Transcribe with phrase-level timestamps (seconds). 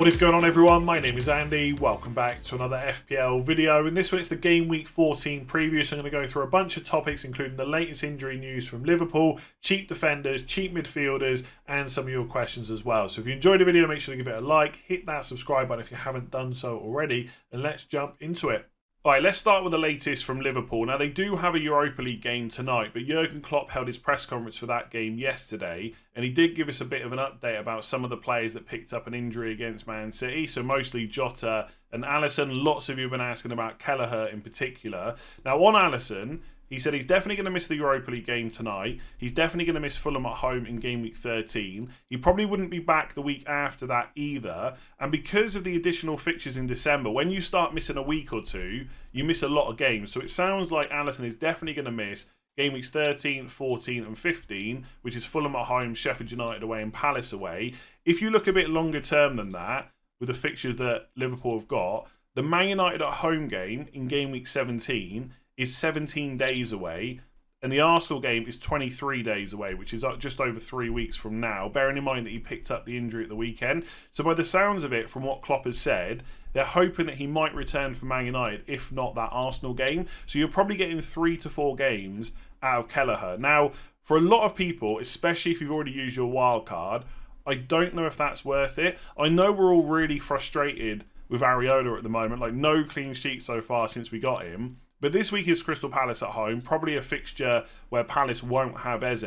[0.00, 0.82] What is going on everyone?
[0.86, 1.74] My name is Andy.
[1.74, 3.86] Welcome back to another FPL video.
[3.86, 5.84] In this one it's the game week 14 preview.
[5.84, 8.66] So I'm going to go through a bunch of topics including the latest injury news
[8.66, 13.10] from Liverpool, cheap defenders, cheap midfielders and some of your questions as well.
[13.10, 15.26] So if you enjoyed the video make sure to give it a like, hit that
[15.26, 18.69] subscribe button if you haven't done so already and let's jump into it.
[19.02, 20.84] All right, let's start with the latest from Liverpool.
[20.84, 24.26] Now, they do have a Europa League game tonight, but Jurgen Klopp held his press
[24.26, 27.58] conference for that game yesterday, and he did give us a bit of an update
[27.58, 30.46] about some of the players that picked up an injury against Man City.
[30.46, 32.62] So, mostly Jota and Alisson.
[32.62, 35.16] Lots of you have been asking about Kelleher in particular.
[35.46, 36.40] Now, on Alisson,
[36.70, 39.00] he said he's definitely going to miss the Europa League game tonight.
[39.18, 41.92] He's definitely going to miss Fulham at home in game week 13.
[42.08, 44.76] He probably wouldn't be back the week after that either.
[45.00, 48.40] And because of the additional fixtures in December, when you start missing a week or
[48.40, 50.12] two, you miss a lot of games.
[50.12, 54.16] So it sounds like Alisson is definitely going to miss game weeks 13, 14, and
[54.16, 57.74] 15, which is Fulham at home, Sheffield United away, and Palace away.
[58.04, 59.90] If you look a bit longer term than that,
[60.20, 64.30] with the fixtures that Liverpool have got, the Man United at home game in game
[64.30, 67.20] week 17 is 17 days away,
[67.60, 71.16] and the Arsenal game is 23 days away, which is uh, just over three weeks
[71.16, 71.68] from now.
[71.68, 74.42] Bearing in mind that he picked up the injury at the weekend, so by the
[74.42, 76.22] sounds of it, from what Klopp has said,
[76.54, 80.06] they're hoping that he might return for Man United, if not that Arsenal game.
[80.24, 82.32] So you're probably getting three to four games
[82.62, 83.36] out of Kelleher.
[83.38, 83.72] Now,
[84.02, 87.04] for a lot of people, especially if you've already used your wild card,
[87.46, 88.98] I don't know if that's worth it.
[89.18, 93.42] I know we're all really frustrated with Areola at the moment, like no clean sheet
[93.42, 94.78] so far since we got him.
[95.00, 99.02] But this week is Crystal Palace at home, probably a fixture where Palace won't have
[99.02, 99.22] Eze.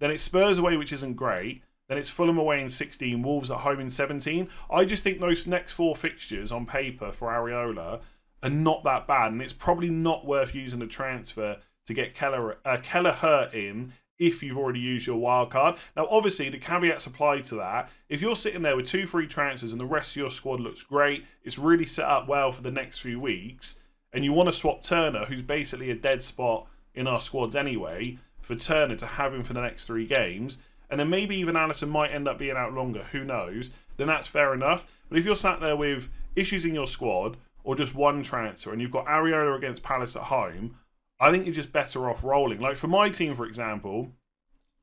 [0.00, 1.62] Then it's Spurs away, which isn't great.
[1.88, 4.48] Then it's Fulham away in 16, Wolves at home in 17.
[4.70, 8.00] I just think those next four fixtures on paper for Areola
[8.42, 12.58] are not that bad, and it's probably not worth using a transfer to get Keller
[12.64, 15.76] uh, Kelleher in if you've already used your wild card.
[15.96, 17.90] Now, obviously, the caveats apply to that.
[18.08, 20.82] If you're sitting there with two free transfers and the rest of your squad looks
[20.82, 23.80] great, it's really set up well for the next few weeks
[24.14, 28.16] and you want to swap Turner, who's basically a dead spot in our squads anyway,
[28.40, 30.58] for Turner to have him for the next three games,
[30.88, 34.28] and then maybe even Alisson might end up being out longer, who knows, then that's
[34.28, 34.86] fair enough.
[35.08, 38.80] But if you're sat there with issues in your squad, or just one transfer, and
[38.80, 40.76] you've got Areola against Palace at home,
[41.18, 42.60] I think you're just better off rolling.
[42.60, 44.12] Like for my team, for example,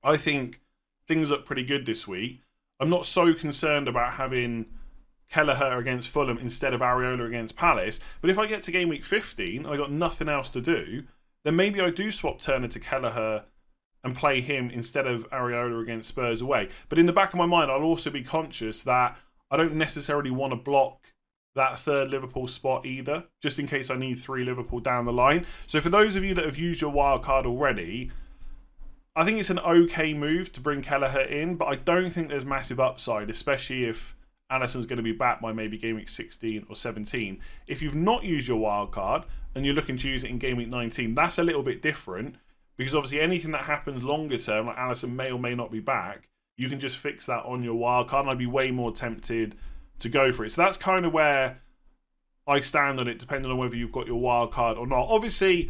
[0.03, 0.59] I think
[1.07, 2.41] things look pretty good this week.
[2.79, 4.65] I'm not so concerned about having
[5.31, 7.99] Kelleher against Fulham instead of Areola against Palace.
[8.19, 11.03] But if I get to game week 15 and I got nothing else to do,
[11.43, 13.45] then maybe I do swap Turner to Kelleher
[14.03, 16.69] and play him instead of Areola against Spurs away.
[16.89, 19.17] But in the back of my mind, I'll also be conscious that
[19.49, 21.07] I don't necessarily want to block
[21.55, 25.45] that third Liverpool spot either, just in case I need three Liverpool down the line.
[25.67, 28.11] So for those of you that have used your wild card already,
[29.15, 32.45] I think it's an okay move to bring Kelleher in, but I don't think there's
[32.45, 34.15] massive upside, especially if
[34.51, 37.39] Alisson's going to be back by maybe game week 16 or 17.
[37.67, 39.23] If you've not used your wild card
[39.55, 42.35] and you're looking to use it in game week 19, that's a little bit different
[42.77, 46.29] because obviously anything that happens longer term, like Alisson may or may not be back,
[46.57, 48.25] you can just fix that on your wild card.
[48.25, 49.55] And I'd be way more tempted
[49.99, 50.51] to go for it.
[50.51, 51.59] So that's kind of where
[52.47, 55.07] I stand on it, depending on whether you've got your wild card or not.
[55.09, 55.69] Obviously,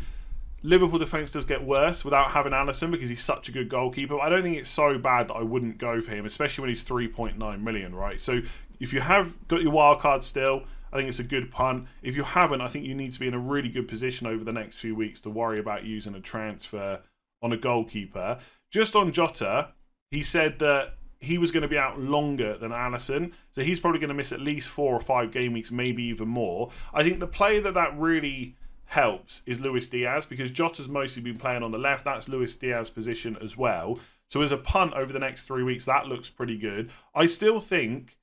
[0.63, 4.19] Liverpool defence does get worse without having Alisson because he's such a good goalkeeper.
[4.19, 6.83] I don't think it's so bad that I wouldn't go for him, especially when he's
[6.83, 8.19] 3.9 million, right?
[8.19, 8.41] So
[8.81, 11.87] if you have got your wild card still, I think it's a good punt.
[12.01, 14.43] If you haven't, I think you need to be in a really good position over
[14.43, 16.99] the next few weeks to worry about using a transfer
[17.41, 18.39] on a goalkeeper.
[18.71, 19.69] Just on Jota,
[20.09, 23.99] he said that he was going to be out longer than Alisson, so he's probably
[23.99, 26.71] going to miss at least four or five game weeks, maybe even more.
[26.93, 28.55] I think the player that that really
[28.85, 32.03] helps is Luis Diaz because Jota's mostly been playing on the left.
[32.03, 33.99] That's Luis Diaz's position as well.
[34.29, 36.89] So as a punt over the next three weeks, that looks pretty good.
[37.13, 38.17] I still think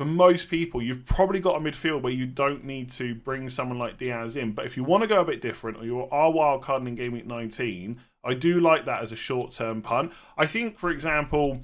[0.00, 3.78] for most people, you've probably got a midfield where you don't need to bring someone
[3.78, 4.52] like Diaz in.
[4.52, 6.94] But if you want to go a bit different or you are wild carding in
[6.94, 10.12] game week 19, I do like that as a short term punt.
[10.38, 11.60] I think, for example,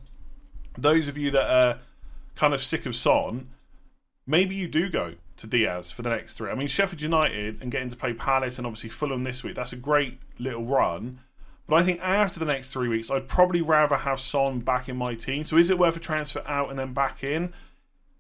[0.77, 1.79] those of you that are
[2.35, 3.49] kind of sick of Son,
[4.27, 6.50] maybe you do go to Diaz for the next three.
[6.50, 9.73] I mean, Sheffield United and getting to play Palace and obviously Fulham this week, that's
[9.73, 11.21] a great little run.
[11.67, 14.97] But I think after the next three weeks, I'd probably rather have Son back in
[14.99, 15.43] my team.
[15.43, 17.55] So is it worth a transfer out and then back in?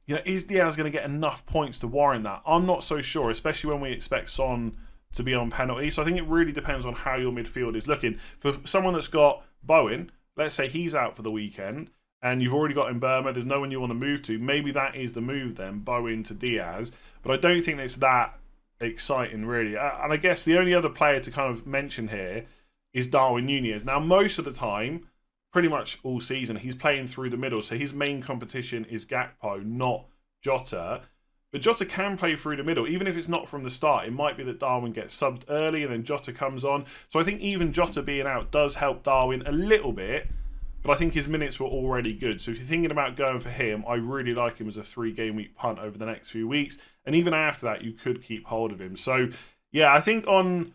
[0.06, 2.42] You know, is Diaz going to get enough points to warrant that?
[2.46, 4.76] I'm not so sure, especially when we expect Son
[5.14, 5.90] to be on penalty.
[5.90, 8.18] So I think it really depends on how your midfield is looking.
[8.38, 11.90] For someone that's got Bowen, let's say he's out for the weekend,
[12.22, 14.38] and you've already got in Mbeumo, there's no one you want to move to.
[14.38, 16.92] Maybe that is the move then, Bowen to Diaz.
[17.22, 18.38] But I don't think it's that
[18.80, 19.74] exciting, really.
[19.76, 22.44] And I guess the only other player to kind of mention here
[22.92, 23.84] is Darwin Nunez.
[23.84, 25.08] Now, most of the time,
[25.52, 27.62] pretty much all season, he's playing through the middle.
[27.62, 30.06] So his main competition is Gakpo, not
[30.42, 31.02] Jota.
[31.52, 34.06] But Jota can play through the middle, even if it's not from the start.
[34.06, 36.84] It might be that Darwin gets subbed early and then Jota comes on.
[37.08, 40.28] So I think even Jota being out does help Darwin a little bit.
[40.82, 42.40] But I think his minutes were already good.
[42.40, 45.12] So if you're thinking about going for him, I really like him as a three
[45.12, 46.78] game week punt over the next few weeks.
[47.04, 48.96] And even after that, you could keep hold of him.
[48.96, 49.30] So
[49.72, 50.74] yeah, I think on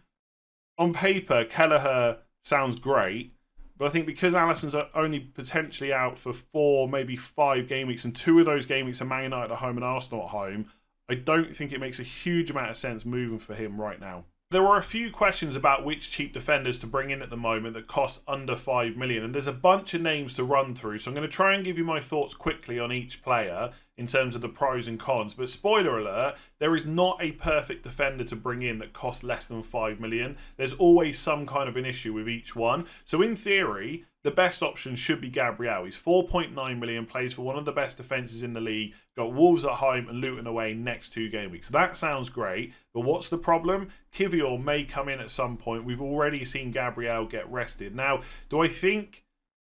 [0.77, 3.33] on paper, Kelleher sounds great.
[3.81, 8.15] But I think because Alisson's only potentially out for four, maybe five game weeks, and
[8.15, 10.67] two of those game weeks are Man United at home and Arsenal at home,
[11.09, 14.25] I don't think it makes a huge amount of sense moving for him right now.
[14.51, 17.73] There were a few questions about which cheap defenders to bring in at the moment
[17.73, 20.99] that cost under 5 million, and there's a bunch of names to run through.
[20.99, 24.07] So I'm going to try and give you my thoughts quickly on each player in
[24.07, 25.35] terms of the pros and cons.
[25.35, 29.45] But spoiler alert, there is not a perfect defender to bring in that costs less
[29.45, 30.37] than 5 million.
[30.57, 32.87] There's always some kind of an issue with each one.
[33.05, 35.85] So in theory, the best option should be Gabriel.
[35.85, 39.65] He's 4.9 million, plays for one of the best defences in the league, got Wolves
[39.65, 41.69] at home and Luton away next two game weeks.
[41.69, 43.89] That sounds great, but what's the problem?
[44.15, 45.85] Kiwior may come in at some point.
[45.85, 47.95] We've already seen Gabriel get rested.
[47.95, 49.25] Now, do I think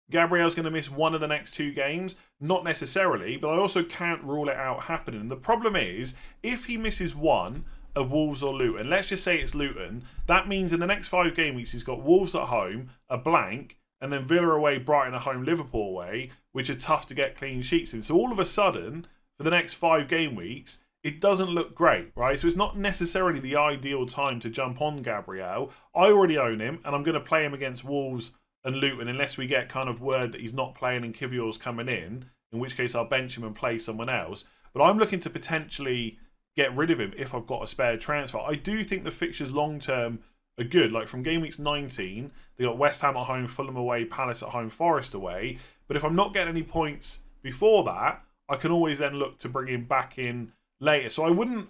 [0.09, 2.15] Gabriel's going to miss one of the next two games?
[2.41, 5.29] Not necessarily, but I also can't rule it out happening.
[5.29, 7.65] The problem is, if he misses one,
[7.95, 8.89] of Wolves or Luton.
[8.89, 10.05] Let's just say it's Luton.
[10.27, 13.79] That means in the next five game weeks, he's got Wolves at home, a blank,
[14.01, 17.63] and then Villa away, Brighton at home, Liverpool away, which are tough to get clean
[17.63, 18.03] sheets in.
[18.03, 19.07] So all of a sudden,
[19.37, 22.39] for the next five game weeks, it doesn't look great, right?
[22.39, 25.71] So it's not necessarily the ideal time to jump on Gabriel.
[25.95, 28.33] I already own him, and I'm going to play him against Wolves
[28.65, 31.89] and Luton unless we get kind of word that he's not playing and Kiwior's coming
[31.89, 34.45] in, in which case I'll bench him and play someone else.
[34.73, 36.19] But I'm looking to potentially
[36.57, 38.39] get rid of him if I've got a spare transfer.
[38.39, 40.21] I do think the fixtures long term
[40.59, 40.93] are good.
[40.93, 44.51] Like from game weeks 19, they got West Ham at home, Fulham away, Palace at
[44.51, 45.59] home, Forest away.
[45.89, 49.49] But if I'm not getting any points before that, I can always then look to
[49.49, 51.09] bring him back in later.
[51.09, 51.69] So I wouldn't.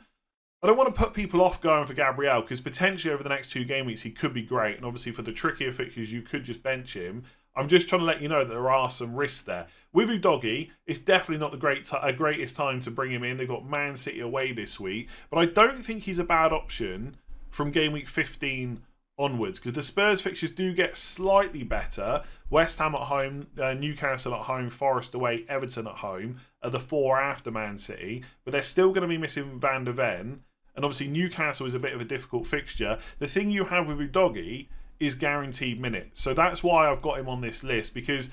[0.62, 3.50] I don't want to put people off going for Gabriel because potentially over the next
[3.50, 6.44] two game weeks he could be great, and obviously for the trickier fixtures you could
[6.44, 7.24] just bench him.
[7.56, 9.66] I'm just trying to let you know that there are some risks there.
[9.92, 13.38] With Udogie, it's definitely not the great t- uh, greatest time to bring him in.
[13.38, 17.16] They've got Man City away this week, but I don't think he's a bad option
[17.48, 18.82] from game week 15
[19.18, 22.22] onwards because the Spurs fixtures do get slightly better.
[22.50, 26.80] West Ham at home, uh, Newcastle at home, Forest away, Everton at home are the
[26.80, 30.42] four after Man City, but they're still going to be missing Van der Ven.
[30.80, 32.98] And obviously, Newcastle is a bit of a difficult fixture.
[33.18, 34.68] The thing you have with Udogie
[34.98, 36.22] is guaranteed minutes.
[36.22, 38.30] So that's why I've got him on this list because,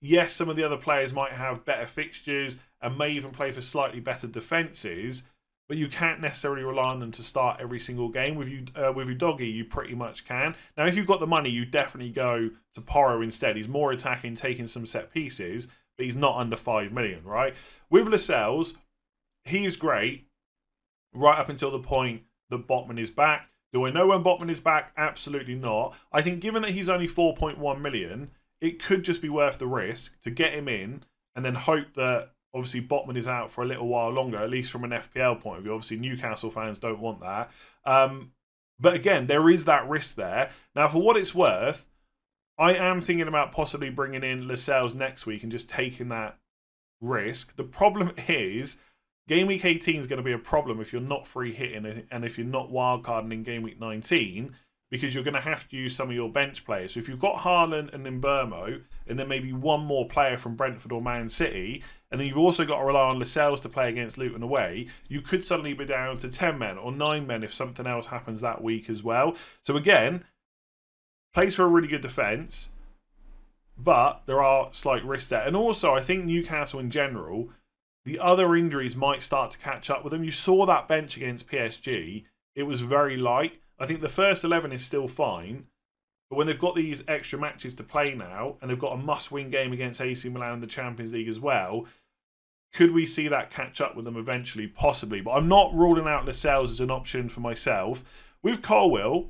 [0.00, 3.60] yes, some of the other players might have better fixtures and may even play for
[3.60, 5.28] slightly better defences
[5.68, 8.36] but you can't necessarily rely on them to start every single game.
[8.36, 10.54] With you, uh, with Udogie, you pretty much can.
[10.76, 13.56] Now, if you've got the money, you definitely go to Porro instead.
[13.56, 17.54] He's more attacking, taking some set pieces, but he's not under five million, right?
[17.90, 18.76] With Lascelles,
[19.44, 20.26] he's great
[21.12, 23.48] right up until the point that Botman is back.
[23.72, 24.92] Do I know when Botman is back?
[24.96, 25.94] Absolutely not.
[26.12, 30.20] I think given that he's only 4.1 million, it could just be worth the risk
[30.22, 31.04] to get him in
[31.34, 34.70] and then hope that obviously Botman is out for a little while longer, at least
[34.70, 35.72] from an FPL point of view.
[35.72, 37.50] Obviously, Newcastle fans don't want that.
[37.84, 38.32] Um,
[38.78, 40.50] but again, there is that risk there.
[40.74, 41.86] Now, for what it's worth,
[42.58, 46.38] I am thinking about possibly bringing in Lascelles next week and just taking that
[47.00, 47.56] risk.
[47.56, 48.80] The problem is,
[49.28, 52.24] game week 18 is going to be a problem if you're not free hitting and
[52.24, 54.54] if you're not wildcarding in game week 19
[54.90, 56.92] because you're going to have to use some of your bench players.
[56.92, 60.92] So if you've got Haaland and Mbeumo, and then maybe one more player from Brentford
[60.92, 64.18] or Man City, and then you've also got to rely on Lascelles to play against
[64.18, 67.86] Luton away, you could suddenly be down to 10 men or 9 men if something
[67.86, 69.34] else happens that week as well.
[69.64, 70.24] So again,
[71.32, 72.72] plays for a really good defence.
[73.76, 75.46] but there are slight risks there.
[75.46, 77.50] And also, I think Newcastle in general,
[78.04, 80.24] the other injuries might start to catch up with them.
[80.24, 83.60] You saw that bench against PSG, it was very light.
[83.78, 85.66] I think the first 11 is still fine,
[86.28, 89.32] but when they've got these extra matches to play now, and they've got a must
[89.32, 91.86] win game against AC Milan in the Champions League as well,
[92.72, 94.66] could we see that catch up with them eventually?
[94.66, 95.20] Possibly.
[95.20, 98.02] But I'm not ruling out Lascelles as an option for myself.
[98.42, 99.28] With Colwill,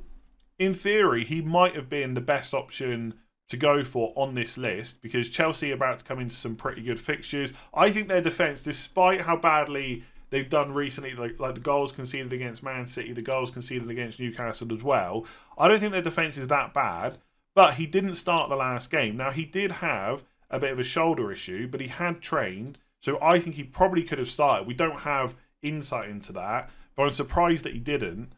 [0.57, 3.15] in theory, he might have been the best option
[3.53, 6.81] to go for on this list because Chelsea are about to come into some pretty
[6.81, 7.53] good fixtures.
[7.73, 12.33] I think their defence, despite how badly they've done recently, like, like the goals conceded
[12.33, 16.37] against Man City, the goals conceded against Newcastle as well, I don't think their defence
[16.37, 17.19] is that bad.
[17.55, 19.15] But he didn't start the last game.
[19.15, 22.79] Now, he did have a bit of a shoulder issue, but he had trained.
[22.99, 24.65] So I think he probably could have started.
[24.65, 28.33] We don't have insight into that, but I'm surprised that he didn't.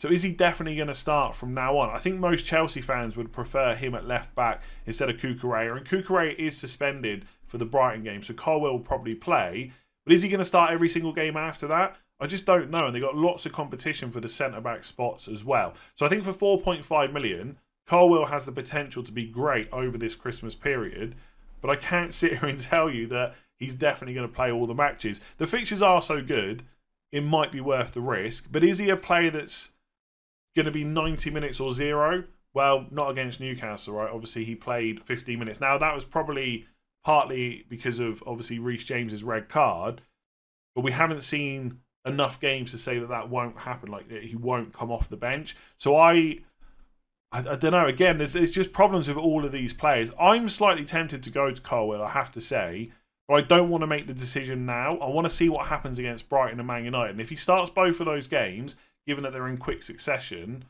[0.00, 1.90] So is he definitely going to start from now on?
[1.90, 5.76] I think most Chelsea fans would prefer him at left back instead of Cucurella.
[5.76, 9.72] And Cucurella is suspended for the Brighton game, so Colwill will probably play.
[10.06, 11.96] But is he going to start every single game after that?
[12.18, 12.86] I just don't know.
[12.86, 15.74] And they've got lots of competition for the centre back spots as well.
[15.96, 20.14] So I think for 4.5 million, Colwill has the potential to be great over this
[20.14, 21.14] Christmas period.
[21.60, 24.66] But I can't sit here and tell you that he's definitely going to play all
[24.66, 25.20] the matches.
[25.36, 26.62] The fixtures are so good,
[27.12, 28.48] it might be worth the risk.
[28.50, 29.74] But is he a player that's
[30.56, 32.24] going to be 90 minutes or zero.
[32.52, 34.10] Well, not against Newcastle, right?
[34.10, 35.60] Obviously, he played 15 minutes.
[35.60, 36.66] Now, that was probably
[37.04, 40.02] partly because of obviously Reece James's red card,
[40.74, 43.90] but we haven't seen enough games to say that that won't happen.
[43.90, 45.56] Like he won't come off the bench.
[45.78, 46.38] So I,
[47.32, 47.86] I, I don't know.
[47.86, 50.10] Again, there's, there's just problems with all of these players.
[50.20, 52.92] I'm slightly tempted to go to Colwill, I have to say,
[53.28, 54.96] but I don't want to make the decision now.
[54.98, 57.12] I want to see what happens against Brighton and Man United.
[57.12, 58.76] And if he starts both of those games
[59.06, 60.64] given that they're in quick succession,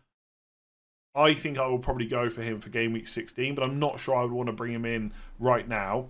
[1.14, 3.98] I think I will probably go for him for game week 16, but I'm not
[3.98, 6.08] sure I would want to bring him in right now.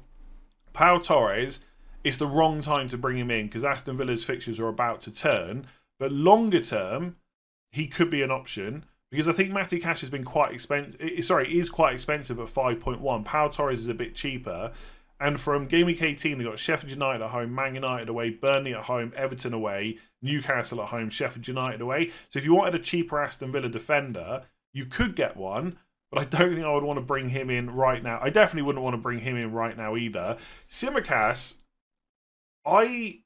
[0.73, 1.65] Pau Torres,
[2.05, 5.15] it's the wrong time to bring him in because Aston Villa's fixtures are about to
[5.15, 5.67] turn.
[5.99, 7.17] But longer term,
[7.73, 11.25] he could be an option because I think Matty Cash has been quite expensive.
[11.25, 13.25] Sorry, is quite expensive at 5.1.
[13.25, 14.73] Pau Torres is a bit cheaper.
[15.21, 18.75] And from game week 18, they've got Sheffield United at home, Man United away, Burnley
[18.75, 22.11] at home, Everton away, Newcastle at home, Sheffield United away.
[22.31, 25.79] So if you wanted a cheaper Aston Villa defender, you could get one,
[26.11, 28.19] but I don't think I would want to bring him in right now.
[28.23, 30.39] I definitely wouldn't want to bring him in right now either.
[30.71, 31.59] Tsimikas,
[32.65, 33.21] I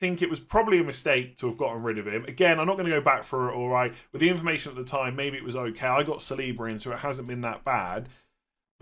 [0.00, 2.24] think it was probably a mistake to have gotten rid of him.
[2.24, 3.94] Again, I'm not going to go back for it, all right.
[4.12, 5.86] With the information at the time, maybe it was okay.
[5.86, 8.08] I got Saliba in, so it hasn't been that bad.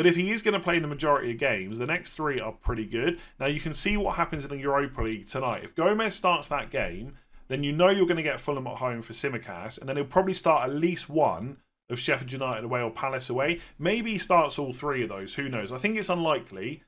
[0.01, 2.53] But if he is going to play the majority of games, the next three are
[2.53, 3.21] pretty good.
[3.39, 5.63] Now you can see what happens in the Europa League tonight.
[5.63, 9.03] If Gomez starts that game, then you know you're going to get Fulham at home
[9.03, 11.59] for Tsimikas, and then he'll probably start at least one
[11.91, 13.61] of Sheffield United away or Palace away.
[13.79, 15.35] Maybe he starts all three of those.
[15.35, 15.71] Who knows?
[15.71, 16.83] I think it's unlikely,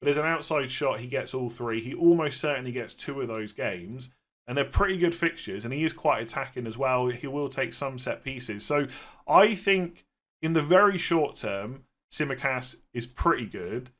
[0.00, 1.80] but there's an outside shot he gets all three.
[1.80, 4.12] He almost certainly gets two of those games,
[4.48, 7.06] and they're pretty good fixtures, and he is quite attacking as well.
[7.06, 8.66] He will take some set pieces.
[8.66, 8.88] So
[9.28, 10.04] I think
[10.42, 13.90] in the very short term, Tsimikas is pretty good,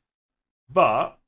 [0.69, 1.19] but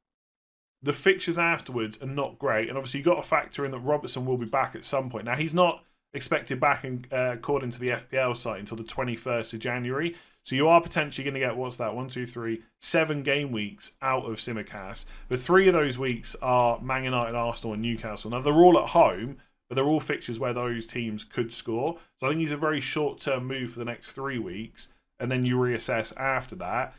[0.82, 2.70] the fixtures afterwards are not great.
[2.70, 5.26] And obviously, you've got to factor in that Robertson will be back at some point.
[5.26, 5.84] Now, he's not
[6.14, 10.16] expected back, in, uh, according to the FPL site, until the 21st of January.
[10.44, 13.92] So you are potentially going to get, what's that, one, two, three, seven game weeks
[14.02, 15.06] out of Tsimikas.
[15.28, 18.32] But three of those weeks are Man United, Arsenal, and Newcastle.
[18.32, 21.98] Now, they're all at home, but they're all fixtures where those teams could score.
[22.20, 25.32] So I think he's a very short term move for the next three weeks and
[25.32, 26.94] then you reassess after that.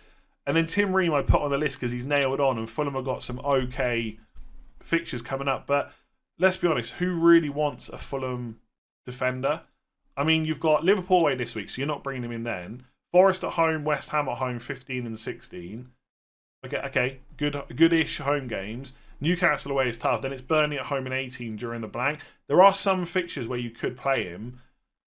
[0.47, 2.95] And then Tim Ream I put on the list because he's nailed on, and Fulham
[2.95, 4.19] have got some okay
[4.83, 5.67] fixtures coming up.
[5.67, 5.93] But
[6.39, 8.61] let's be honest, who really wants a Fulham
[9.07, 9.63] defender?
[10.17, 12.85] I mean, you've got Liverpool away this week, so you're not bringing them in then.
[13.13, 15.91] Forest at home, West Ham at home, 15 and 16.
[16.65, 18.93] Okay, okay, good, goodish home games.
[19.21, 20.23] Newcastle away is tough.
[20.23, 22.21] Then it's Burnley at home in 18 during the blank.
[22.49, 24.61] There are some fixtures where you could play him,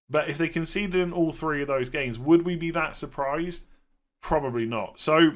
[0.09, 3.67] but if they conceded in all three of those games, would we be that surprised?
[4.21, 4.99] Probably not.
[4.99, 5.31] So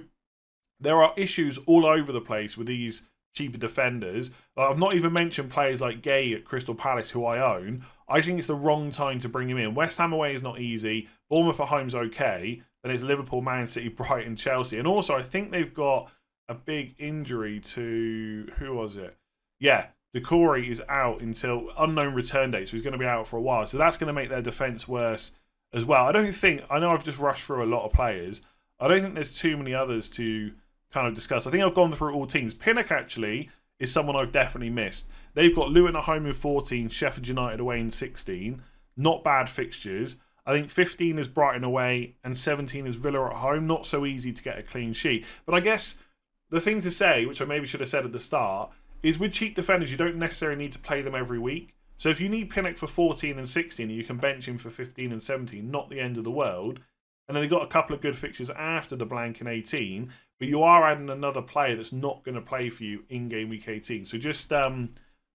[0.79, 4.31] there are issues all over the place with these cheaper defenders.
[4.55, 7.85] I've not even mentioned players like Guéhi at Crystal Palace, who I own.
[8.09, 9.75] I think it's the wrong time to bring him in.
[9.75, 11.07] West Ham away is not easy.
[11.29, 12.61] Bournemouth at home's okay.
[12.83, 14.77] Then it's Liverpool, Man City, Brighton, Chelsea.
[14.77, 16.09] And also, I think they've got
[16.47, 19.17] a big injury to who was it?
[19.59, 23.37] Yeah, Doucouré is out until unknown return date, so he's going to be out for
[23.37, 23.65] a while.
[23.65, 25.31] So that's going to make their defence worse
[25.73, 26.05] as well.
[26.05, 28.41] I don't think, I know I've just rushed through a lot of players.
[28.79, 30.53] I don't think there's too many others to
[30.91, 31.45] kind of discuss.
[31.45, 32.53] I think I've gone through all teams.
[32.53, 33.49] Pinnock actually
[33.79, 35.09] is someone I've definitely missed.
[35.33, 38.61] They've got Luton at home in 14, Sheffield United away in 16.
[38.95, 40.15] Not bad fixtures.
[40.45, 43.67] I think 15 is Brighton away and 17 is Villa at home.
[43.67, 45.25] Not so easy to get a clean sheet.
[45.45, 46.01] But I guess
[46.49, 48.71] the thing to say, which I maybe should have said at the start,
[49.03, 51.73] is with cheap defenders, you don't necessarily need to play them every week.
[51.97, 55.11] So if you need Pinnock for 14 and 16, you can bench him for 15
[55.11, 56.79] and 17, not the end of the world.
[57.27, 60.47] And then they've got a couple of good fixtures after the blank in 18, but
[60.47, 63.67] you are adding another player that's not going to play for you in game week
[63.67, 64.05] 18.
[64.05, 64.93] So just um,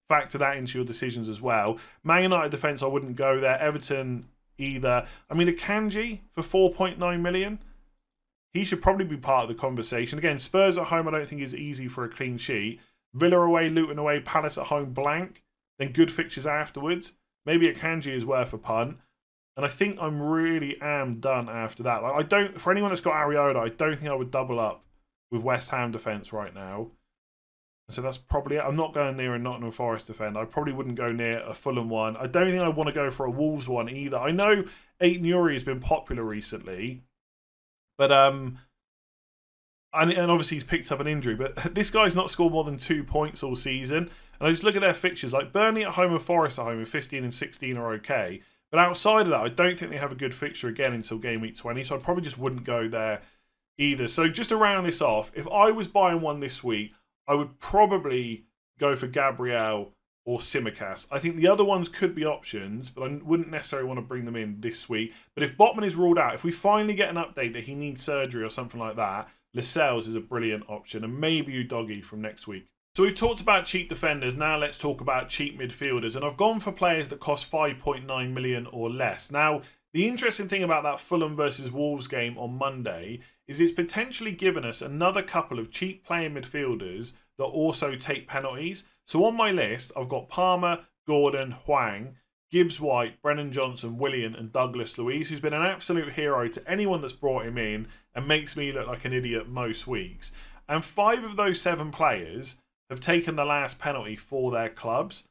[0.08, 1.78] factor that into your decisions as well.
[2.04, 3.58] Man United defence, I wouldn't go there.
[3.58, 4.26] Everton
[4.56, 5.06] either.
[5.28, 7.58] I mean, Akanji for 4.9 million,
[8.52, 10.18] he should probably be part of the conversation.
[10.18, 12.80] Again, Spurs at home, I don't think is easy for a clean sheet.
[13.14, 15.42] Villa away, Luton away, Palace at home, blank.
[15.78, 17.14] Then good fixtures afterwards.
[17.44, 18.98] Maybe Akanji is worth a punt.
[19.56, 22.02] And I think I'm really am done after that.
[22.02, 24.84] Like I don't for anyone that's got Areola, I don't think I would double up
[25.30, 26.88] with West Ham defence right now.
[27.90, 28.62] So that's probably it.
[28.64, 30.40] I'm not going near a Nottingham Forest defender.
[30.40, 32.16] I probably wouldn't go near a Fulham one.
[32.16, 34.16] I don't think I want to go for a Wolves one either.
[34.16, 34.64] I know
[35.02, 37.02] Aït-Nouri has been popular recently,
[37.98, 38.58] but um,
[39.94, 41.34] and, and obviously he's picked up an injury.
[41.34, 44.10] But this guy's not scored more than two points all season.
[44.40, 46.80] And I just look at their fixtures, like Burnley at home and Forest at home,
[46.80, 48.40] in 15 and 16 are okay.
[48.70, 51.40] But outside of that, I don't think they have a good fixture again until game
[51.42, 51.84] week 20.
[51.84, 53.20] So I probably just wouldn't go there
[53.78, 54.08] either.
[54.08, 56.92] So just to round this off, if I was buying one this week,
[57.28, 58.46] I would probably
[58.78, 59.92] go for Gabriel
[60.24, 61.06] or Tsimikas.
[61.10, 64.24] I think the other ones could be options, but I wouldn't necessarily want to bring
[64.24, 65.12] them in this week.
[65.34, 68.02] But if Botman is ruled out, if we finally get an update that he needs
[68.02, 72.46] surgery or something like that, Lascelles is a brilliant option, and maybe Udogie from next
[72.46, 72.66] week.
[72.94, 74.36] So we've talked about cheap defenders.
[74.36, 78.66] Now let's talk about cheap midfielders, and I've gone for players that cost 5.9 million
[78.66, 79.30] or less.
[79.30, 79.62] Now
[79.94, 84.64] the interesting thing about that Fulham versus Wolves game on Monday is it's potentially given
[84.64, 88.84] us another couple of cheap playing midfielders that also take penalties.
[89.06, 92.16] So on my list, I've got Palmer, Gordon, Hwang,
[92.52, 97.00] Gibbs White, Brennan Johnson, Willian, and Douglas Luiz, who's been an absolute hero to anyone
[97.00, 100.32] that's brought him in and makes me look like an idiot most weeks.
[100.68, 105.26] And five of those seven players have taken the last penalty for their clubs.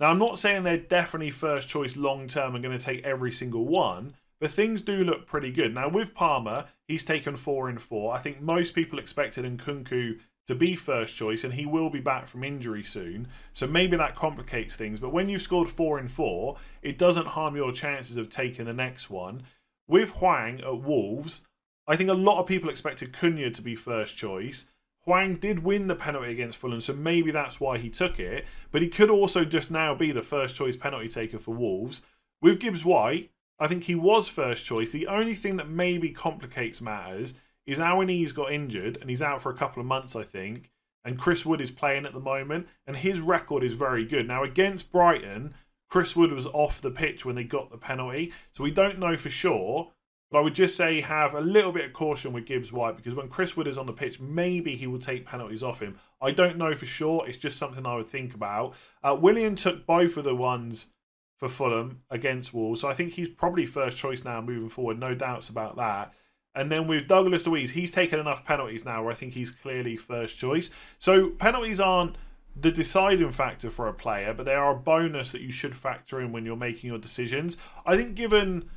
[0.00, 3.30] Now, I'm not saying they're definitely first choice long term and going to take every
[3.30, 5.72] single one, but things do look pretty good.
[5.72, 8.12] Now, with Palmer, he's taken four in four.
[8.12, 12.26] I think most people expected Nkunku to be first choice, and he will be back
[12.26, 13.28] from injury soon.
[13.52, 15.00] So maybe that complicates things.
[15.00, 18.72] But when you've scored four in four, it doesn't harm your chances of taking the
[18.72, 19.42] next one.
[19.88, 21.46] With Hwang at Wolves,
[21.86, 24.70] I think a lot of people expected Cunha to be first choice.
[25.04, 28.44] Hwang did win the penalty against Fulham, so maybe that's why he took it.
[28.72, 32.02] But he could also just now be the first choice penalty taker for Wolves.
[32.42, 34.90] With Gibbs White, I think he was first choice.
[34.90, 37.34] The only thing that maybe complicates matters
[37.66, 40.70] is Awoniyi's got injured and he's out for a couple of months, I think.
[41.04, 44.26] And Chris Wood is playing at the moment, and his record is very good.
[44.26, 45.54] Now, against Brighton,
[45.88, 49.16] Chris Wood was off the pitch when they got the penalty, so we don't know
[49.16, 49.92] for sure.
[50.30, 53.14] But I would just say have a little bit of caution with Gibbs White because
[53.14, 56.00] when Chris Wood is on the pitch, maybe he will take penalties off him.
[56.20, 57.24] I don't know for sure.
[57.26, 58.74] It's just something I would think about.
[59.04, 60.88] Uh, Willian took both of the ones
[61.36, 64.98] for Fulham against Wolves, so I think he's probably first choice now moving forward.
[64.98, 66.12] No doubts about that.
[66.56, 69.96] And then with Douglas Luiz, he's taken enough penalties now where I think he's clearly
[69.96, 70.70] first choice.
[70.98, 72.16] So penalties aren't
[72.58, 76.18] the deciding factor for a player, but they are a bonus that you should factor
[76.18, 77.58] in when you're making your decisions.
[77.84, 78.70] I think given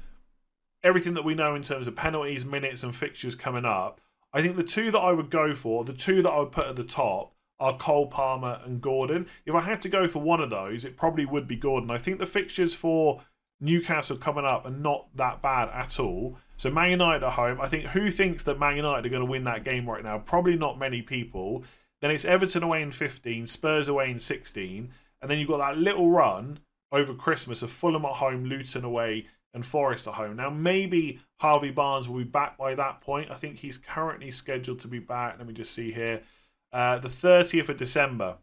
[0.83, 4.01] everything that we know in terms of penalties, minutes, and fixtures coming up,
[4.33, 6.67] I think the two that I would go for, the two that I would put
[6.67, 9.27] at the top, are Cole Palmer and Gordon.
[9.45, 11.91] If I had to go for one of those, it probably would be Gordon.
[11.91, 13.21] I think the fixtures for
[13.61, 16.37] Newcastle coming up and not that bad at all.
[16.57, 19.31] So Man United at home, I think who thinks that Man United are going to
[19.31, 20.19] win that game right now?
[20.19, 21.63] Probably not many people.
[22.01, 24.89] Then it's Everton away in 15, Spurs away in 16,
[25.21, 26.59] and then you've got that little run
[26.91, 30.37] over Christmas of Fulham at home, Luton away, and Forest at home.
[30.37, 33.31] Now, maybe Harvey Barnes will be back by that point.
[33.31, 35.37] I think he's currently scheduled to be back.
[35.37, 36.21] Let me just see here.
[36.71, 38.37] Uh, the 30th of December.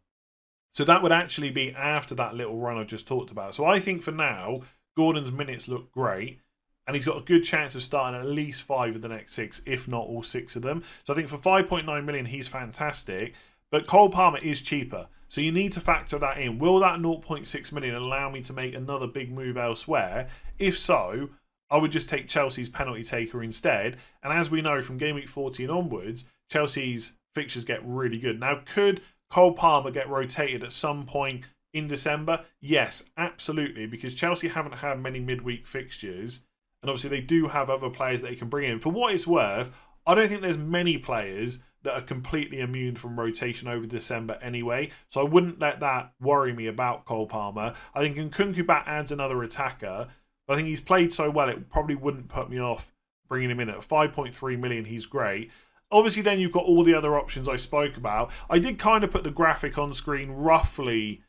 [0.74, 3.54] So that would actually be after that little run I just talked about.
[3.54, 4.62] So I think for now,
[4.96, 6.40] Gordon's minutes look great.
[6.86, 9.60] And he's got a good chance of starting at least five of the next six,
[9.66, 10.84] if not all six of them.
[11.04, 13.34] So I think for 5.9 million, he's fantastic.
[13.72, 15.08] But Cole Palmer is cheaper.
[15.28, 16.58] So you need to factor that in.
[16.60, 20.28] Will that 0.6 million allow me to make another big move elsewhere?
[20.60, 21.30] If so,
[21.70, 23.96] I would just take Chelsea's penalty taker instead.
[24.22, 28.38] And as we know from game week 14 onwards, Chelsea's fixtures get really good.
[28.38, 31.44] Now, could Cole Palmer get rotated at some point
[31.76, 32.44] in December?
[32.60, 36.44] Yes, absolutely, because Chelsea haven't had many midweek fixtures.
[36.82, 38.80] And obviously, they do have other players that they can bring in.
[38.80, 39.72] For what it's worth,
[40.06, 44.90] I don't think there's many players that are completely immune from rotation over December anyway.
[45.10, 47.74] So I wouldn't let that worry me about Cole Palmer.
[47.94, 50.08] I think Nkunku back adds another attacker.
[50.46, 52.92] But I think he's played so well, it probably wouldn't put me off
[53.28, 54.84] bringing him in at 5.3 million.
[54.84, 55.50] He's great.
[55.90, 58.30] Obviously, then you've got all the other options I spoke about.
[58.50, 61.22] I did kind of put the graphic on screen roughly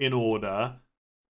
[0.00, 0.74] in order,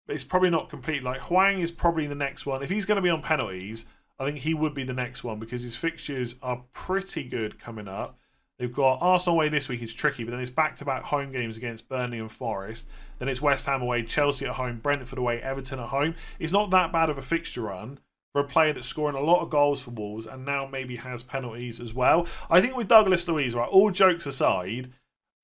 [0.06, 1.02] but it's probably not complete.
[1.02, 2.62] Like Hwang is probably the next one.
[2.62, 3.84] If he's going to be on penalties,
[4.18, 7.88] I think he would be the next one because his fixtures are pretty good coming
[7.88, 8.16] up.
[8.58, 11.32] They've got Arsenal away this week, it's tricky, but then it's back to back home
[11.32, 12.88] games against Burnley and Forest.
[13.18, 16.14] Then it's West Ham away, Chelsea at home, Brentford away, Everton at home.
[16.38, 17.98] It's not that bad of a fixture run
[18.32, 21.22] for a player that's scoring a lot of goals for Wolves and now maybe has
[21.22, 22.26] penalties as well.
[22.50, 24.92] I think with Douglas Luiz, right, all jokes aside,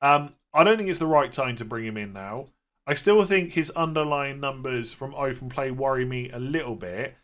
[0.02, 2.48] um, I don't think it's the right time to bring him in now.
[2.86, 7.16] I still think his underlying numbers from open play worry me a little bit.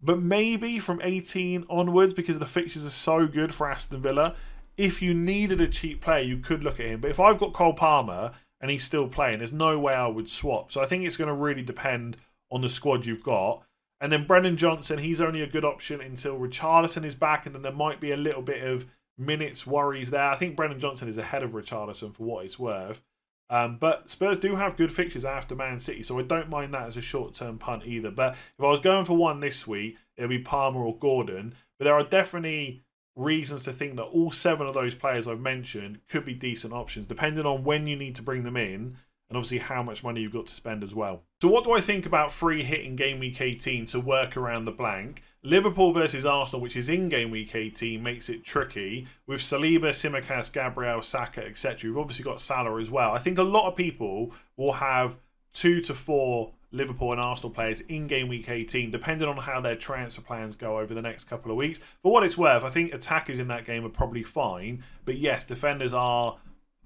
[0.00, 4.36] But maybe from 18 onwards, because the fixtures are so good for Aston Villa,
[4.76, 7.00] if you needed a cheap player, you could look at him.
[7.00, 10.28] But if I've got Cole Palmer and he's still playing, there's no way I would
[10.28, 10.72] swap.
[10.72, 12.16] So I think it's going to really depend
[12.50, 13.62] on the squad you've got.
[14.00, 17.62] And then Brennan Johnson, he's only a good option until Richarlison is back, and then
[17.62, 20.28] there might be a little bit of minutes worries there.
[20.30, 23.00] I think Brennan Johnson is ahead of Richarlison for what it's worth.
[23.48, 26.86] Um, but Spurs do have good fixtures after Man City, so I don't mind that
[26.86, 28.10] as a short term punt either.
[28.10, 31.54] But if I was going for one this week, it would be Palmer or Gordon.
[31.78, 32.82] But there are definitely
[33.14, 37.06] reasons to think that all seven of those players I've mentioned could be decent options,
[37.06, 38.96] depending on when you need to bring them in
[39.28, 41.22] and obviously how much money you've got to spend as well.
[41.40, 44.64] So, what do I think about free hit in game week 18 to work around
[44.64, 45.22] the blank?
[45.42, 50.52] Liverpool versus Arsenal, which is in game week 18, makes it tricky with Saliba, Tsimikas,
[50.52, 51.90] Gabriel, Saka, etc.
[51.90, 53.12] We've obviously got Salah as well.
[53.12, 55.16] I think a lot of people will have
[55.52, 59.76] two to four Liverpool and Arsenal players in game week 18, depending on how their
[59.76, 61.80] transfer plans go over the next couple of weeks.
[62.02, 64.84] For what it's worth, I think attackers in that game are probably fine.
[65.04, 66.36] But yes, defenders are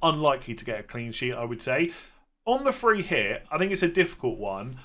[0.03, 1.91] unlikely to get a clean sheet, I would say.
[2.51, 4.79] On the free hit, I think it's a difficult one.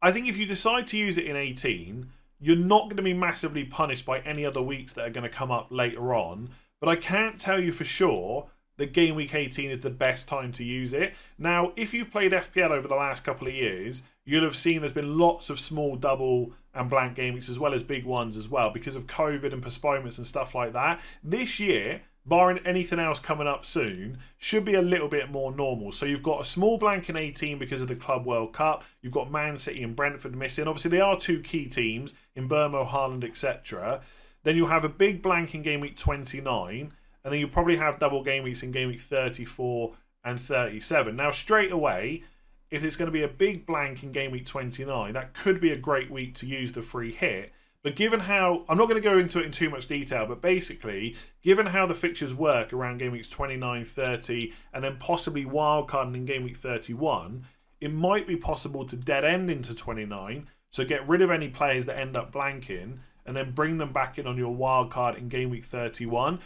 [0.00, 2.08] I think if you decide to use it in 18,
[2.40, 5.28] you're not going to be massively punished by any other weeks that are going to
[5.28, 6.48] come up later on.
[6.80, 10.50] But I can't tell you for sure that game week 18 is the best time
[10.52, 11.12] to use it.
[11.36, 14.90] Now, if you've played FPL over the last couple of years, you'll have seen there's
[14.90, 18.48] been lots of small double and blank game weeks as well as big ones as
[18.48, 21.02] well because of COVID and postponements and stuff like that.
[21.22, 25.92] This year, barring anything else coming up soon, should be a little bit more normal.
[25.92, 28.84] So you've got a small blank in 18 because of the Club World Cup.
[29.02, 30.66] You've got Man City and Brentford missing.
[30.66, 34.00] Obviously, they are two key teams in Mbeumo, Haaland, etc.
[34.42, 36.92] Then you'll have a big blank in game week 29
[37.24, 41.16] and then you'll probably have double game weeks in game week 34 and 37.
[41.16, 42.22] Now, straight away,
[42.70, 45.72] if it's going to be a big blank in game week 29, that could be
[45.72, 47.52] a great week to use the free hit.
[47.84, 50.40] But given how, I'm not going to go into it in too much detail, but
[50.40, 56.14] basically, given how the fixtures work around game weeks 29, 30, and then possibly wildcarding
[56.14, 57.44] in game week 31,
[57.82, 61.84] it might be possible to dead end into 29, so get rid of any players
[61.84, 65.50] that end up blanking, and then bring them back in on your wildcard in game
[65.50, 66.40] week 31.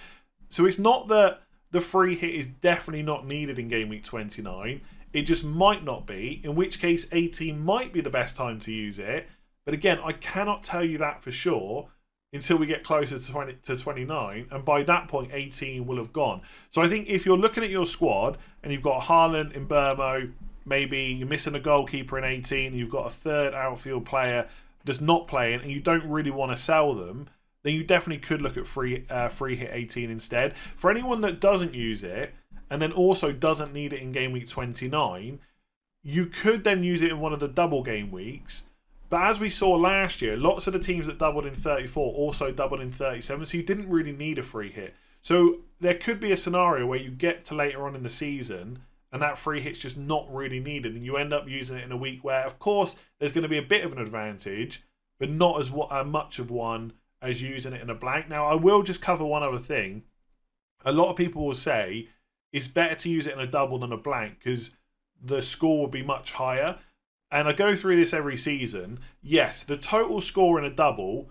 [0.49, 4.81] So it's not that the free hit is definitely not needed in game week 29.
[5.13, 8.73] It just might not be, in which case 18 might be the best time to
[8.73, 9.29] use it.
[9.69, 11.91] But again, I cannot tell you that for sure
[12.33, 16.11] until we get closer to 20 to 29 and by that point 18 will have
[16.11, 16.41] gone.
[16.71, 20.33] So I think if you're looking at your squad and you've got Haaland in Mbeumo,
[20.65, 24.49] maybe you're missing a goalkeeper in 18, you've got a third outfield player
[24.87, 27.29] that's not playing and you don't really want to sell them,
[27.63, 30.57] then you definitely could look at free uh, free hit 18 instead.
[30.77, 32.33] For anyone that doesn't use it
[32.71, 35.41] and then also doesn't need it in game week 29,
[36.03, 38.68] you could then use it in one of the double game weeks.
[39.11, 42.53] But as we saw last year, lots of the teams that doubled in 34 also
[42.53, 44.95] doubled in 37, so you didn't really need a free hit.
[45.23, 48.81] So there could be a scenario where you get to later on in the season
[49.13, 51.93] and that free hit's just not really needed, and you end up using it in
[51.93, 54.85] a week where, of course, there's going to be a bit of an advantage,
[55.19, 56.93] but not as uh, much of one
[57.23, 58.29] as using it in a blank.
[58.29, 60.03] Now, I will just cover one other thing.
[60.85, 62.09] A lot of people will say
[62.53, 64.77] it's better to use it in a double than a blank because
[65.21, 66.79] the score will be much higher.
[67.31, 69.01] And I go through this every season.
[69.23, 71.31] Yes, the total score in a double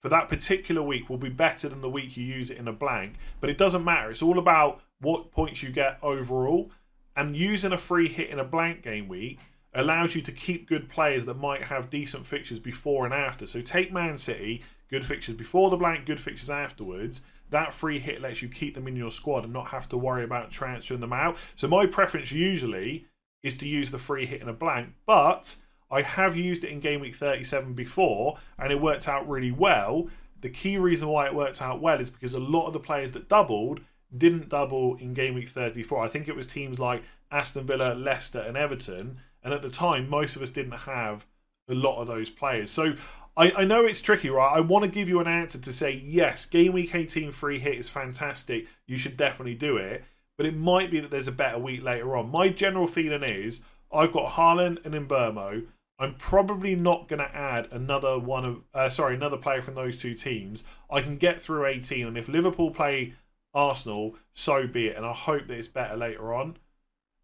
[0.00, 2.72] for that particular week will be better than the week you use it in a
[2.72, 4.10] blank, but it doesn't matter.
[4.10, 6.70] It's all about what points you get overall.
[7.16, 9.40] And using a free hit in a blank game week
[9.74, 13.46] allows you to keep good players that might have decent fixtures before and after.
[13.46, 17.20] So take Man City, good fixtures before the blank, good fixtures afterwards.
[17.50, 20.22] That free hit lets you keep them in your squad and not have to worry
[20.24, 21.36] about transferring them out.
[21.56, 23.06] So my preference usually
[23.42, 25.56] is to use the free hit in a blank, but
[25.90, 30.08] I have used it in game week 37 before and it worked out really well.
[30.40, 33.12] The key reason why it worked out well is because a lot of the players
[33.12, 33.80] that doubled
[34.16, 36.04] didn't double in game week 34.
[36.04, 39.18] I think it was teams like Aston Villa, Leicester, and Everton.
[39.42, 41.26] And at the time, most of us didn't have
[41.68, 42.70] a lot of those players.
[42.70, 42.94] So
[43.36, 44.56] I, I know it's tricky, right?
[44.56, 47.78] I want to give you an answer to say, yes, game week 18 free hit
[47.78, 48.66] is fantastic.
[48.86, 50.04] You should definitely do it.
[50.38, 52.30] But it might be that there's a better week later on.
[52.30, 53.60] My general feeling is
[53.92, 55.66] I've got Haaland and Mbeumo.
[55.98, 59.98] I'm probably not going to add another one of, uh, sorry, another player from those
[59.98, 60.62] two teams.
[60.88, 63.14] I can get through 18, and if Liverpool play
[63.52, 64.96] Arsenal, so be it.
[64.96, 66.56] And I hope that it's better later on.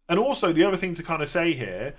[0.09, 1.93] And also, the other thing to kind of say here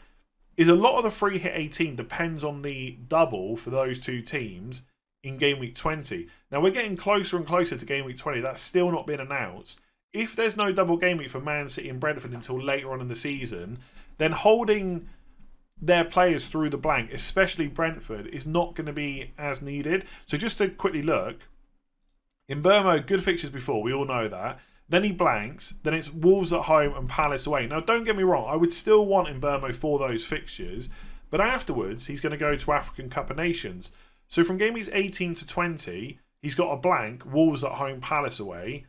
[0.59, 4.20] is a lot of the free hit 18 depends on the double for those two
[4.20, 4.83] teams
[5.22, 6.29] in game week 20.
[6.50, 8.42] Now, we're getting closer and closer to game week 20.
[8.42, 9.81] That's still not been announced.
[10.16, 13.09] If there's no double game week for Man City and Brentford until later on in
[13.09, 13.81] the season,
[14.16, 15.11] then holding
[15.79, 20.07] their players through the blank, especially Brentford, is not going to be as needed.
[20.24, 21.40] So just to quickly look,
[22.48, 24.59] in Mbeumo, good fixtures before, we all know that.
[24.88, 25.74] Then he blanks.
[25.83, 27.66] Then it's Wolves at home and Palace away.
[27.66, 30.88] Now, don't get me wrong, I would still want Mbeumo for those fixtures,
[31.29, 33.90] but afterwards he's going to go to African Cup of Nations.
[34.29, 38.40] So from game weeks 18 to 20, he's got a blank, Wolves at home, Palace
[38.40, 38.87] away.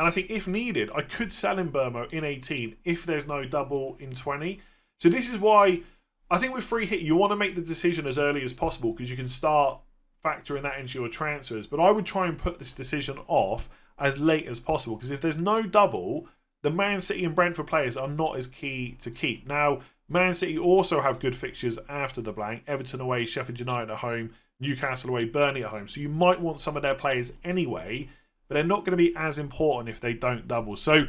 [0.00, 3.98] And I think if needed, I could sell Mbeumo in 18 if there's no double
[4.00, 4.58] in 20.
[4.98, 5.82] So this is why
[6.30, 8.92] I think with free hit, you want to make the decision as early as possible
[8.92, 9.78] because you can start
[10.24, 11.66] factoring that into your transfers.
[11.66, 15.20] But I would try and put this decision off as late as possible because if
[15.20, 16.28] there's no double,
[16.62, 19.46] the Man City and Brentford players are not as key to keep.
[19.46, 23.98] Now, Man City also have good fixtures after the blank Everton away, Sheffield United at
[23.98, 25.88] home, Newcastle away, Burnley at home.
[25.88, 28.08] So you might want some of their players anyway,
[28.50, 30.74] but they're not going to be as important if they don't double.
[30.74, 31.06] So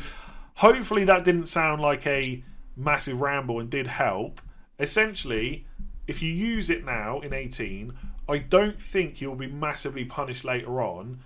[0.58, 2.43] hopefully that didn't sound like a
[2.77, 4.39] massive ramble and did help
[4.77, 5.65] essentially,
[6.08, 7.93] if you use it now in 18,
[8.30, 11.23] I don't think you'll be massively punished later on.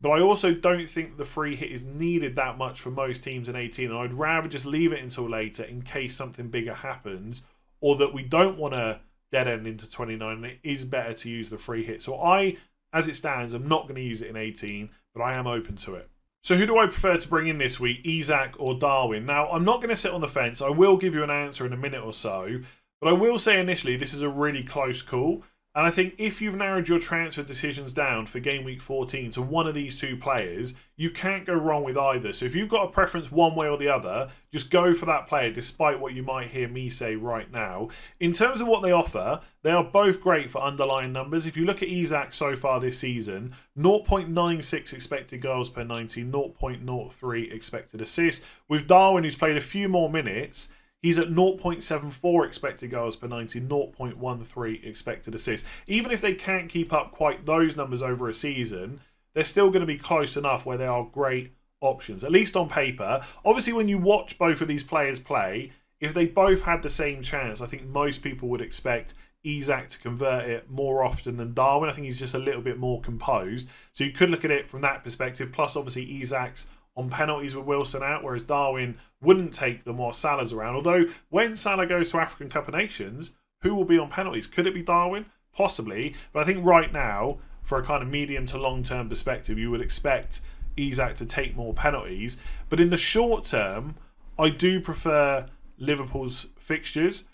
[0.00, 3.50] But I also don't think the free hit is needed that much for most teams
[3.50, 3.90] in 18.
[3.90, 7.42] And I'd rather just leave it until later in case something bigger happens
[7.82, 11.28] or that we don't want to dead end into 29 and it is better to
[11.28, 12.02] use the free hit.
[12.02, 12.56] So I,
[12.94, 15.76] as it stands, I'm not going to use it in 18, but I am open
[15.76, 16.10] to it.
[16.42, 19.26] So who do I prefer to bring in this week, Isak or Darwin?
[19.26, 20.62] Now, I'm not going to sit on the fence.
[20.62, 22.60] I will give you an answer in a minute or so.
[23.00, 25.44] But I will say initially, this is a really close call.
[25.72, 29.42] And I think if you've narrowed your transfer decisions down for game week 14 to
[29.42, 32.32] one of these two players, you can't go wrong with either.
[32.32, 35.28] So if you've got a preference one way or the other, just go for that
[35.28, 37.88] player despite what you might hear me say right now.
[38.18, 41.46] In terms of what they offer, they are both great for underlying numbers.
[41.46, 47.54] If you look at Isak so far this season, 0.96 expected goals per 90, 0.03
[47.54, 48.44] expected assists.
[48.68, 53.62] With Darwin, who's played a few more minutes, He's at 0.74 expected goals per 90,
[53.62, 55.68] 0.13 expected assists.
[55.86, 59.00] Even if they can't keep up quite those numbers over a season,
[59.34, 62.68] they're still going to be close enough where they are great options, at least on
[62.68, 63.24] paper.
[63.44, 67.22] Obviously, when you watch both of these players play, if they both had the same
[67.22, 71.88] chance, I think most people would expect Isak to convert it more often than Darwin.
[71.88, 73.68] I think he's just a little bit more composed.
[73.94, 75.52] So you could look at it from that perspective.
[75.52, 80.52] Plus, obviously, Isak's on penalties with Wilson out, whereas Darwin wouldn't take them while Salah's
[80.52, 80.74] around.
[80.74, 84.46] Although when Salah goes to African Cup of Nations, who will be on penalties?
[84.46, 85.26] Could it be Darwin?
[85.52, 86.14] Possibly.
[86.32, 89.70] But I think right now, for a kind of medium to long term perspective, you
[89.70, 90.40] would expect
[90.76, 92.36] Isak to take more penalties.
[92.68, 93.96] But in the short term,
[94.38, 95.46] I do prefer
[95.78, 97.28] Liverpool's fixtures.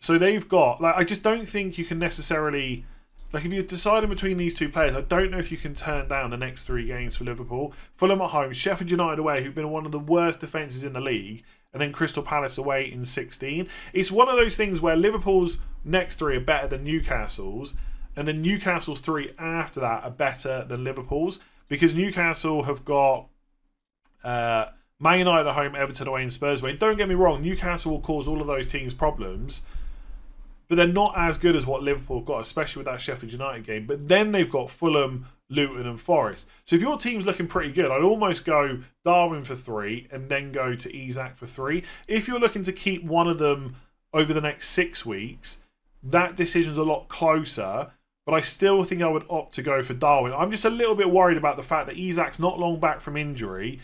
[0.00, 2.84] So they've got like I just don't think you can necessarily
[3.32, 6.08] like if you're deciding between these two players, I don't know if you can turn
[6.08, 7.72] down the next three games for Liverpool.
[7.96, 11.00] Fulham at home, Sheffield United away, who've been one of the worst defences in the
[11.00, 11.42] league,
[11.72, 13.68] and then Crystal Palace away in 16.
[13.94, 17.74] It's one of those things where Liverpool's next three are better than Newcastle's,
[18.14, 23.28] and then Newcastle's three after that are better than Liverpool's because Newcastle have got
[24.22, 24.66] uh,
[25.00, 26.74] Man United at home, Everton away, and Spurs away.
[26.74, 29.62] Don't get me wrong, Newcastle will cause all of those teams problems
[30.72, 33.86] but they're not as good as what Liverpool got, especially with that Sheffield United game.
[33.86, 36.48] But then they've got Fulham, Luton, and Forest.
[36.64, 40.50] So if your team's looking pretty good, I'd almost go Darwin for three and then
[40.50, 41.84] go to Isak for three.
[42.08, 43.76] If you're looking to keep one of them
[44.14, 45.62] over the next six weeks,
[46.02, 47.90] that decision's a lot closer.
[48.24, 50.32] But I still think I would opt to go for Darwin.
[50.32, 53.18] I'm just a little bit worried about the fact that Isak's not long back from
[53.18, 53.78] injury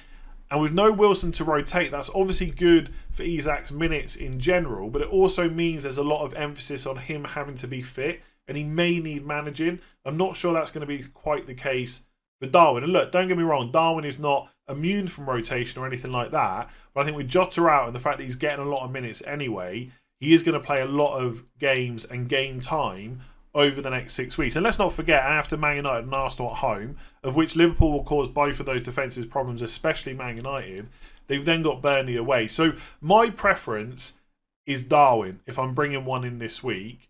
[0.51, 5.03] and with no Wilson to rotate, that's obviously good for Isak's minutes in general, but
[5.03, 8.57] it also means there's a lot of emphasis on him having to be fit and
[8.57, 9.79] he may need managing.
[10.07, 12.07] I'm not sure that's going to be quite the case
[12.41, 12.83] for Darwin.
[12.83, 16.31] And look, don't get me wrong, Darwin is not immune from rotation or anything like
[16.31, 18.85] that, but I think with Jota out and the fact that he's getting a lot
[18.85, 23.21] of minutes anyway, he is going to play a lot of games and game time
[23.55, 24.57] over the next six weeks.
[24.57, 28.05] And let's not forget, after Man United and Arsenal at home, of which Liverpool will
[28.05, 30.89] cause both of those defences problems, especially Man United,
[31.27, 32.47] they've then got Burnley away.
[32.47, 34.21] So my preference
[34.67, 37.09] is Darwin if I'm bringing one in this week.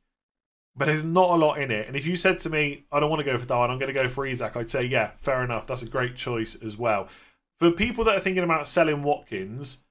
[0.79, 1.89] but there's not a lot in it.
[1.89, 3.93] And if you said to me, I don't want to go for Darwin, I'm going
[3.93, 5.67] to go for Isak, I'd say, yeah, fair enough.
[5.67, 7.09] That's a great choice as well.
[7.59, 9.85] For people that are thinking about selling Watkins,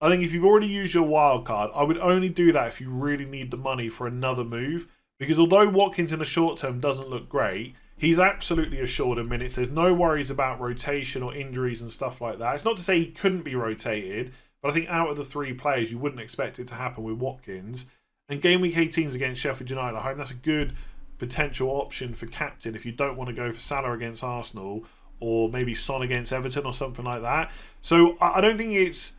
[0.00, 2.80] I think if you've already used your wild card, I would only do that if
[2.80, 4.88] you really need the money for another move.
[5.24, 9.54] Because although Watkins in the short term doesn't look great, he's absolutely assured of minutes.
[9.54, 12.54] There's no worries about rotation or injuries and stuff like that.
[12.54, 15.52] It's not to say he couldn't be rotated, but I think out of the three
[15.52, 17.86] players, you wouldn't expect it to happen with Watkins.
[18.28, 20.18] And game week 18 is against Sheffield United at home.
[20.18, 20.74] That's a good
[21.18, 24.84] potential option for captain if you don't want to go for Salah against Arsenal
[25.20, 27.50] or maybe Son against Everton or something like that.
[27.80, 29.18] So I don't think it's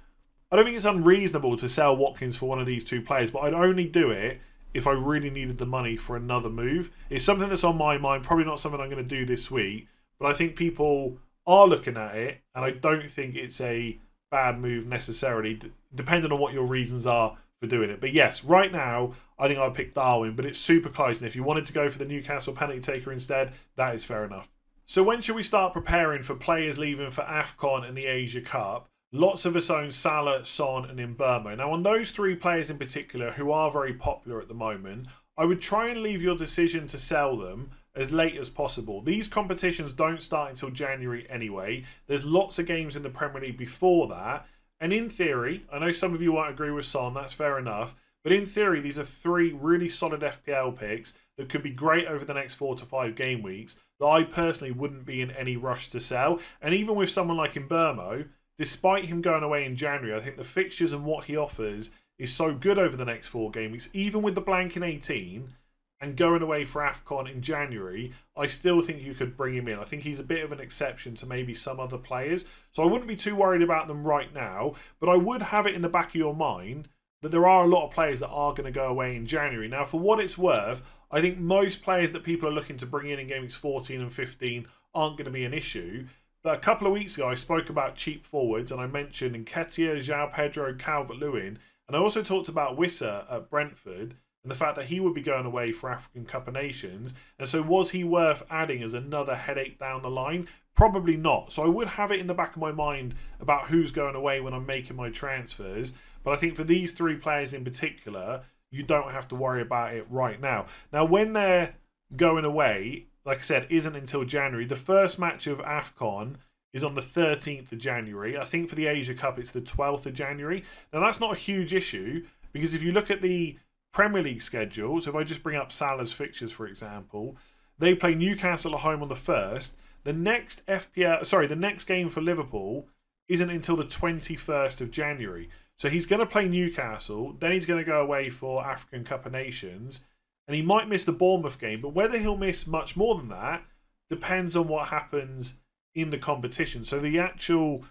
[0.51, 3.39] I don't think it's unreasonable to sell Watkins for one of these two players, but
[3.39, 4.39] I'd only do it
[4.75, 6.91] if I really needed the money for another move.
[7.09, 9.87] It's something that's on my mind, probably not something I'm going to do this week,
[10.19, 13.97] but I think people are looking at it, and I don't think it's a
[14.31, 15.59] bad move necessarily,
[15.93, 18.01] depending on what your reasons are for doing it.
[18.01, 21.19] But yes, right now, I think I'd pick Darwin, but it's super close.
[21.19, 24.25] And if you wanted to go for the Newcastle penalty taker instead, that is fair
[24.25, 24.49] enough.
[24.85, 28.87] So when should we start preparing for players leaving for AFCON and the Asia Cup?
[29.15, 31.55] Lots of us own Salah, Son, and Mbeumo.
[31.55, 35.45] Now, on those three players in particular who are very popular at the moment, I
[35.45, 38.99] would try and leave your decision to sell them as late as possible.
[38.99, 41.85] These competitions don't start until January anyway.
[42.07, 44.47] There's lots of games in the Premier League before that.
[44.81, 47.95] And in theory, I know some of you won't agree with Son, that's fair enough.
[48.21, 52.25] But in theory, these are three really solid FPL picks that could be great over
[52.25, 55.87] the next four to five game weeks that I personally wouldn't be in any rush
[55.91, 56.41] to sell.
[56.61, 60.43] And even with someone like Mbeumo, despite him going away in January, I think the
[60.43, 64.21] fixtures and what he offers is so good over the next four game weeks, even
[64.21, 65.53] with the blank in 18
[66.01, 69.79] and going away for AFCON in January, I still think you could bring him in.
[69.79, 72.45] I think he's a bit of an exception to maybe some other players.
[72.71, 75.75] So I wouldn't be too worried about them right now, but I would have it
[75.75, 76.89] in the back of your mind
[77.21, 79.67] that there are a lot of players that are going to go away in January.
[79.67, 83.09] Now, for what it's worth, I think most players that people are looking to bring
[83.09, 86.07] in in games 14 and 15 aren't going to be an issue.
[86.45, 90.31] A couple of weeks ago, I spoke about cheap forwards and I mentioned Nketiah, João
[90.31, 94.85] Pedro, Calvert Lewin, and I also talked about Wissa at Brentford and the fact that
[94.85, 97.15] he would be going away for African Cup of Nations.
[97.39, 100.47] And so, was he worth adding as another headache down the line?
[100.75, 101.51] Probably not.
[101.51, 104.39] So, I would have it in the back of my mind about who's going away
[104.39, 105.93] when I'm making my transfers.
[106.23, 109.95] But I think for these three players in particular, you don't have to worry about
[109.95, 110.67] it right now.
[110.93, 111.73] Now, when they're
[112.15, 114.65] going away, like I said, isn't until January.
[114.65, 116.35] The first match of AFCON
[116.73, 118.37] is on the 13th of January.
[118.37, 120.63] I think for the Asia Cup, it's the 12th of January.
[120.93, 123.57] Now, that's not a huge issue because if you look at the
[123.93, 127.37] Premier League schedule, so if I just bring up Salah's fixtures, for example,
[127.79, 129.77] they play Newcastle at home on the first.
[130.03, 132.87] The next FPL, sorry, the next game for Liverpool
[133.27, 135.49] isn't until the 21st of January.
[135.77, 139.25] So he's going to play Newcastle, then he's going to go away for African Cup
[139.25, 140.05] of Nations,
[140.47, 143.63] and he might miss the Bournemouth game, but whether he'll miss much more than that
[144.09, 145.59] depends on what happens
[145.93, 146.85] in the competition.
[146.85, 147.83] So the actual,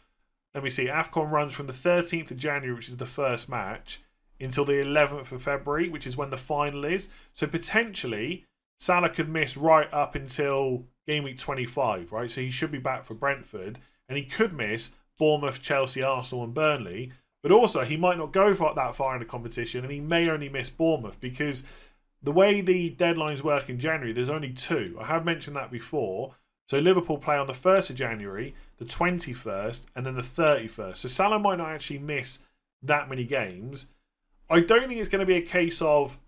[0.54, 4.00] let me see, AFCON runs from the 13th of January, which is the first match,
[4.40, 7.08] until the 11th of February, which is when the final is.
[7.32, 8.44] So potentially,
[8.78, 12.30] Salah could miss right up until game week 25, right?
[12.30, 16.54] So he should be back for Brentford, and he could miss Bournemouth, Chelsea, Arsenal, and
[16.54, 17.12] Burnley.
[17.42, 20.48] But also, he might not go that far in the competition, and he may only
[20.48, 21.66] miss Bournemouth because
[22.24, 24.96] the way the deadlines work in January, there's only two.
[25.00, 26.34] I have mentioned that before.
[26.66, 30.96] So Liverpool play on the 1st of January, the 21st, and then the 31st.
[30.96, 32.46] So Salah might not actually miss
[32.82, 33.90] that many games.
[34.48, 36.18] I don't think it's going to be a case of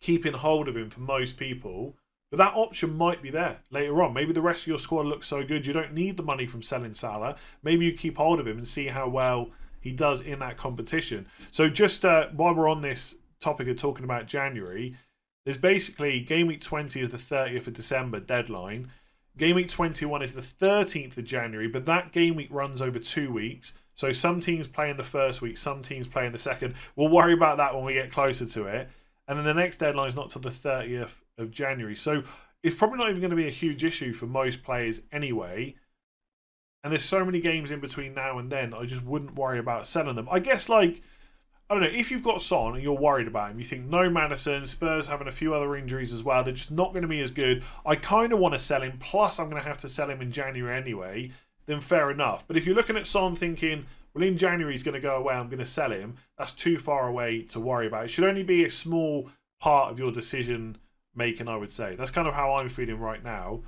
[0.00, 1.94] keeping hold of him for most people,
[2.30, 4.14] but that option might be there later on.
[4.14, 6.62] Maybe the rest of your squad looks so good you don't need the money from
[6.62, 7.36] selling Salah.
[7.62, 11.26] Maybe you keep hold of him and see how well he does in that competition.
[11.52, 14.96] So just uh, while we're on this topic of talking about January,
[15.44, 18.90] there's basically game week 20 is the 30th of December deadline.
[19.36, 23.30] Game week 21 is the 13th of January, but that game week runs over two
[23.30, 23.78] weeks.
[23.94, 26.74] So some teams play in the first week, some teams play in the second.
[26.96, 28.88] We'll worry about that when we get closer to it.
[29.28, 31.96] And then the next deadline is not till the 30th of January.
[31.96, 32.22] So
[32.62, 35.76] it's probably not even going to be a huge issue for most players anyway.
[36.82, 39.86] And there's so many games in between now and then, I just wouldn't worry about
[39.86, 40.28] selling them.
[40.30, 41.02] I guess, like,
[41.68, 44.08] I don't know, if you've got Son and you're worried about him, you think no
[44.08, 47.20] Maddison, Spurs having a few other injuries as well, they're just not going to be
[47.20, 47.64] as good.
[47.84, 50.22] I kind of want to sell him, plus I'm going to have to sell him
[50.22, 51.32] in January anyway
[51.66, 52.46] then fair enough.
[52.46, 55.34] But if you're looking at Son thinking, well, in January he's going to go away,
[55.34, 58.04] I'm going to sell him, that's too far away to worry about.
[58.04, 60.78] It should only be a small part of your decision
[61.14, 61.96] making, I would say.
[61.96, 63.60] That's kind of how I'm feeling right now.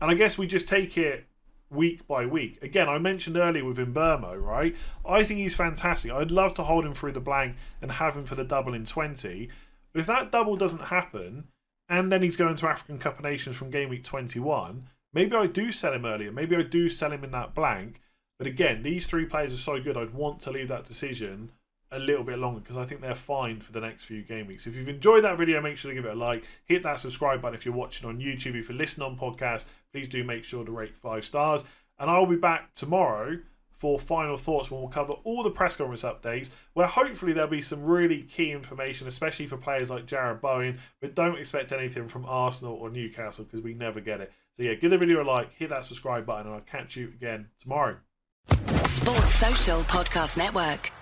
[0.00, 1.26] And I guess we just take it
[1.72, 2.58] week by week.
[2.62, 4.76] Again, I mentioned earlier with Mbeumo, right?
[5.04, 6.12] I think he's fantastic.
[6.12, 8.86] I'd love to hold him through the blank and have him for the double in
[8.86, 9.48] 20.
[9.92, 11.44] But if that double doesn't happen,
[11.88, 15.46] and then he's going to African Cup of Nations from game week 21, maybe I
[15.46, 16.32] do sell him earlier.
[16.32, 18.00] Maybe I do sell him in that blank.
[18.38, 21.50] But again, these three players are so good, I'd want to leave that decision
[21.92, 24.66] a little bit longer because I think they're fine for the next few game weeks.
[24.66, 26.44] If you've enjoyed that video, make sure to give it a like.
[26.64, 28.58] Hit that subscribe button if you're watching on YouTube.
[28.58, 31.64] If you're listening on podcast, please do make sure to rate five stars.
[31.98, 33.38] And I'll be back tomorrow
[33.82, 37.60] for final thoughts when we'll cover all the press conference updates, where hopefully there'll be
[37.60, 40.78] some really key information, especially for players like Jarrod Bowen.
[41.00, 44.32] But don't expect anything from Arsenal or Newcastle because we never get it.
[44.56, 47.08] So yeah, give the video a like, hit that subscribe button, and I'll catch you
[47.08, 47.96] again tomorrow.
[48.46, 50.92] Sports Social Podcast Network.